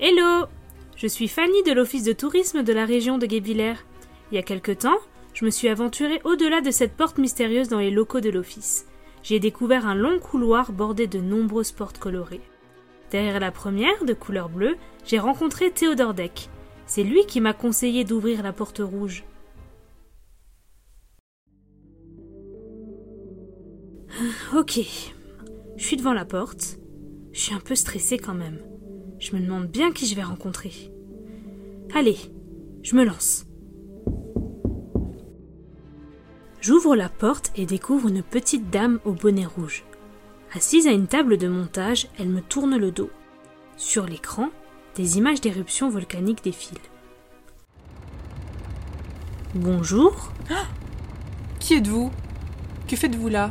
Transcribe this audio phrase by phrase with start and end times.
[0.00, 0.46] Hello
[0.94, 3.84] Je suis Fanny de l'Office de tourisme de la région de Guébillère.
[4.30, 4.98] Il y a quelque temps,
[5.34, 8.86] je me suis aventurée au-delà de cette porte mystérieuse dans les locaux de l'office.
[9.24, 12.42] J'ai découvert un long couloir bordé de nombreuses portes colorées.
[13.10, 16.48] Derrière la première, de couleur bleue, j'ai rencontré Théodore Deck.
[16.86, 19.24] C'est lui qui m'a conseillé d'ouvrir la porte rouge.
[24.54, 24.78] Ok,
[25.76, 26.78] je suis devant la porte.
[27.32, 28.60] Je suis un peu stressée quand même.
[29.18, 30.72] Je me demande bien qui je vais rencontrer.
[31.94, 32.18] Allez,
[32.82, 33.46] je me lance.
[36.60, 39.84] J'ouvre la porte et découvre une petite dame au bonnet rouge.
[40.54, 43.10] Assise à une table de montage, elle me tourne le dos.
[43.76, 44.50] Sur l'écran,
[44.96, 46.78] des images d'éruptions volcaniques défilent.
[49.54, 50.32] Bonjour.
[51.58, 52.10] Qui êtes-vous?
[52.86, 53.50] Que faites-vous là?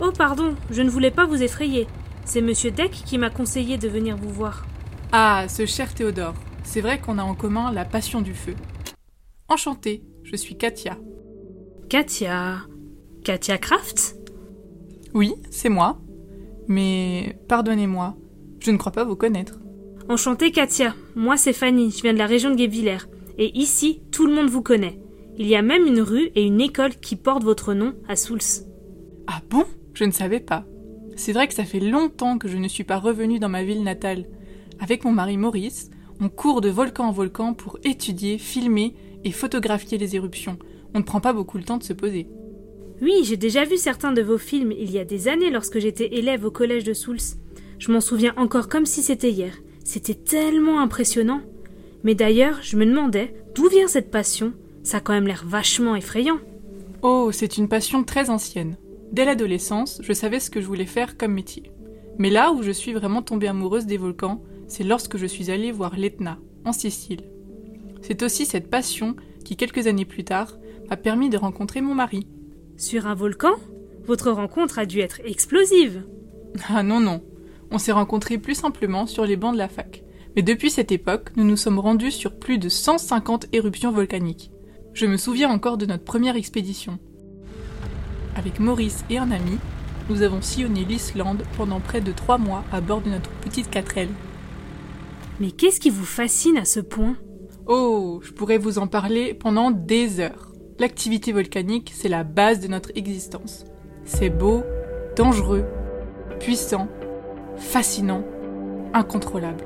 [0.00, 1.86] Oh pardon, je ne voulais pas vous effrayer.
[2.26, 4.66] C'est monsieur Deck qui m'a conseillé de venir vous voir.
[5.12, 6.34] Ah, ce cher Théodore.
[6.64, 8.54] C'est vrai qu'on a en commun la passion du feu.
[9.48, 10.98] Enchantée, je suis Katia.
[11.88, 12.62] Katia.
[13.24, 14.16] Katia Kraft?
[15.14, 16.00] Oui, c'est moi.
[16.66, 18.16] Mais pardonnez-moi,
[18.58, 19.60] je ne crois pas vous connaître.
[20.08, 20.96] Enchantée Katia.
[21.14, 23.08] Moi c'est Fanny, je viens de la région de Guébillère.
[23.38, 24.98] Et ici, tout le monde vous connaît.
[25.38, 28.40] Il y a même une rue et une école qui portent votre nom à Souls.
[29.28, 29.64] Ah bon?
[29.94, 30.64] Je ne savais pas.
[31.16, 33.82] C'est vrai que ça fait longtemps que je ne suis pas revenue dans ma ville
[33.82, 34.26] natale.
[34.80, 39.96] Avec mon mari Maurice, on court de volcan en volcan pour étudier, filmer et photographier
[39.96, 40.58] les éruptions.
[40.94, 42.28] On ne prend pas beaucoup le temps de se poser.
[43.00, 46.16] Oui, j'ai déjà vu certains de vos films il y a des années lorsque j'étais
[46.16, 47.18] élève au collège de Souls.
[47.78, 49.54] Je m'en souviens encore comme si c'était hier.
[49.84, 51.40] C'était tellement impressionnant.
[52.04, 54.52] Mais d'ailleurs, je me demandais d'où vient cette passion.
[54.82, 56.38] Ça a quand même l'air vachement effrayant.
[57.02, 58.76] Oh, c'est une passion très ancienne.
[59.12, 61.70] Dès l'adolescence, je savais ce que je voulais faire comme métier.
[62.18, 65.72] Mais là où je suis vraiment tombée amoureuse des volcans, c'est lorsque je suis allée
[65.72, 67.30] voir l'Etna, en Sicile.
[68.02, 70.58] C'est aussi cette passion qui, quelques années plus tard,
[70.88, 72.26] m'a permis de rencontrer mon mari.
[72.76, 73.54] Sur un volcan?
[74.04, 76.04] Votre rencontre a dû être explosive.
[76.70, 77.22] Ah non, non.
[77.70, 80.02] On s'est rencontrés plus simplement sur les bancs de la fac.
[80.34, 84.50] Mais depuis cette époque, nous nous sommes rendus sur plus de 150 éruptions volcaniques.
[84.94, 86.98] Je me souviens encore de notre première expédition.
[88.36, 89.58] Avec Maurice et un ami,
[90.10, 94.08] nous avons sillonné l'Islande pendant près de trois mois à bord de notre petite 4L.
[95.40, 97.16] Mais qu'est-ce qui vous fascine à ce point?
[97.66, 100.52] Oh, je pourrais vous en parler pendant des heures.
[100.78, 103.64] L'activité volcanique, c'est la base de notre existence.
[104.04, 104.62] C'est beau,
[105.16, 105.64] dangereux,
[106.38, 106.88] puissant,
[107.56, 108.22] fascinant,
[108.92, 109.64] incontrôlable.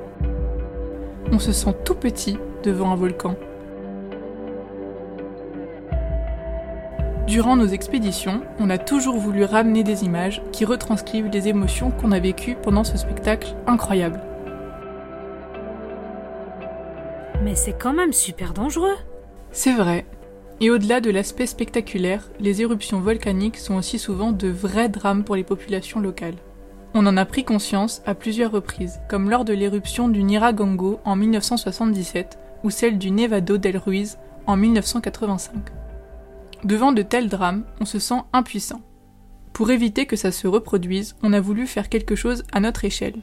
[1.33, 3.35] On se sent tout petit devant un volcan.
[7.31, 12.11] Durant nos expéditions, on a toujours voulu ramener des images qui retranscrivent les émotions qu'on
[12.11, 14.19] a vécues pendant ce spectacle incroyable.
[17.41, 18.97] Mais c'est quand même super dangereux.
[19.53, 20.05] C'est vrai.
[20.59, 25.37] Et au-delà de l'aspect spectaculaire, les éruptions volcaniques sont aussi souvent de vrais drames pour
[25.37, 26.35] les populations locales.
[26.93, 31.15] On en a pris conscience à plusieurs reprises, comme lors de l'éruption du Niragongo en
[31.15, 35.71] 1977 ou celle du Nevado del Ruiz en 1985.
[36.63, 38.81] Devant de tels drames, on se sent impuissant.
[39.51, 43.19] Pour éviter que ça se reproduise, on a voulu faire quelque chose à notre échelle.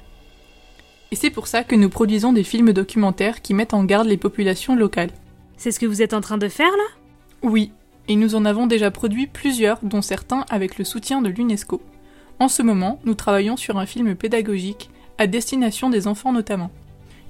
[1.10, 4.16] Et c'est pour ça que nous produisons des films documentaires qui mettent en garde les
[4.16, 5.12] populations locales.
[5.56, 6.98] C'est ce que vous êtes en train de faire là?
[7.42, 7.72] Oui,
[8.08, 11.80] et nous en avons déjà produit plusieurs, dont certains avec le soutien de l'UNESCO.
[12.40, 16.70] En ce moment, nous travaillons sur un film pédagogique, à destination des enfants notamment.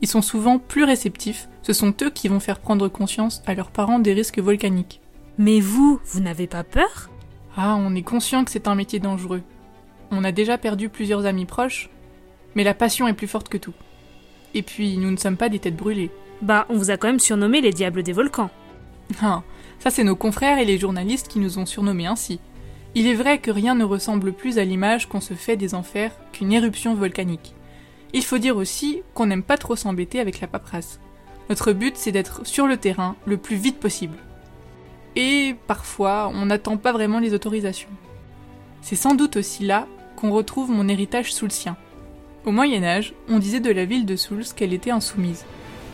[0.00, 3.70] Ils sont souvent plus réceptifs, ce sont eux qui vont faire prendre conscience à leurs
[3.70, 5.00] parents des risques volcaniques.
[5.38, 7.10] Mais vous, vous n'avez pas peur?
[7.56, 9.42] Ah, on est conscient que c'est un métier dangereux.
[10.10, 11.90] On a déjà perdu plusieurs amis proches,
[12.56, 13.74] mais la passion est plus forte que tout.
[14.54, 16.10] Et puis, nous ne sommes pas des têtes brûlées.
[16.42, 18.50] Bah, on vous a quand même surnommé les diables des volcans.
[19.22, 19.42] Ah,
[19.78, 22.40] ça c'est nos confrères et les journalistes qui nous ont surnommés ainsi.
[22.94, 26.12] Il est vrai que rien ne ressemble plus à l'image qu'on se fait des enfers
[26.32, 27.54] qu'une éruption volcanique.
[28.12, 30.98] Il faut dire aussi qu'on n'aime pas trop s'embêter avec la paperasse.
[31.48, 34.16] Notre but c'est d'être sur le terrain le plus vite possible.
[35.18, 37.88] Et parfois, on n'attend pas vraiment les autorisations.
[38.82, 41.76] C'est sans doute aussi là qu'on retrouve mon héritage soulsien.
[42.44, 45.44] Au Moyen Âge, on disait de la ville de Souls qu'elle était insoumise.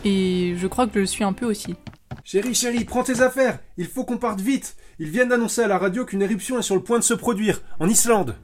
[0.05, 1.75] Et je crois que je le suis un peu aussi.
[2.23, 5.79] Chérie, chérie, prends tes affaires Il faut qu'on parte vite Ils viennent d'annoncer à la
[5.79, 8.37] radio qu'une éruption est sur le point de se produire, en Islande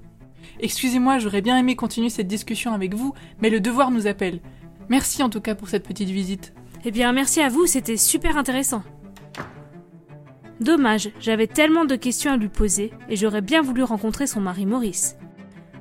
[0.61, 3.13] Excusez-moi, j'aurais bien aimé continuer cette discussion avec vous,
[3.43, 4.41] mais le devoir nous appelle.
[4.89, 6.55] Merci en tout cas pour cette petite visite.
[6.87, 8.83] Eh bien, merci à vous, c'était super intéressant.
[10.61, 14.67] Dommage, j'avais tellement de questions à lui poser et j'aurais bien voulu rencontrer son mari
[14.67, 15.17] Maurice.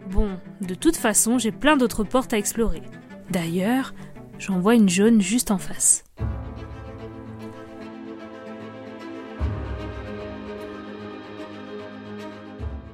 [0.10, 0.30] Bon,
[0.62, 2.82] de toute façon, j'ai plein d'autres portes à explorer.
[3.30, 3.94] D'ailleurs,
[4.40, 6.06] J'en vois une jaune juste en face.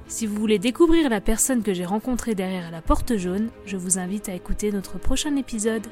[0.08, 4.00] Si vous voulez découvrir la personne que j'ai rencontrée derrière la porte jaune, je vous
[4.00, 5.86] invite à écouter notre prochain épisode.